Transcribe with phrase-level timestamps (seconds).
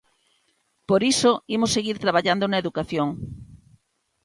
[0.89, 3.07] Por iso imos seguir traballando na educación.